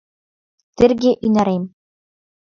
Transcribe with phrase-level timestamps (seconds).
[0.77, 1.63] Терге ӱнарем!